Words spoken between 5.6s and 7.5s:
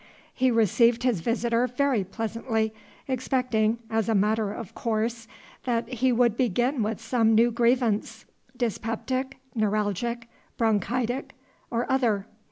that he would begin with some